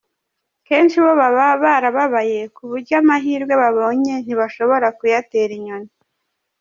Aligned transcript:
Kenshi 0.67 0.95
bo 1.03 1.11
baba 1.19 1.47
barababaye 1.63 2.39
ku 2.55 2.61
buryo 2.69 2.93
amahirwe 3.01 3.53
babonye 3.63 4.13
ntibashobora 4.23 4.87
kuyatera 4.97 5.51
inyoni. 5.59 5.89